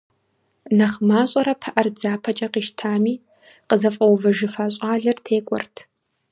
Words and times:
Нэхъ 0.77 0.99
мащӀэрэ 1.07 1.53
пыӀэр 1.61 1.87
дзапэкӀэ 1.95 2.47
къищтами, 2.53 3.13
къызэфӀэувэжыфа 3.67 4.65
щӀалэр 4.73 5.17
текӀуэрт. 5.25 5.75